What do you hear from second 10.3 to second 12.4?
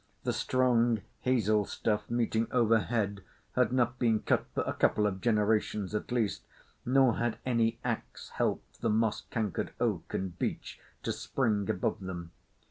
beech to spring above them.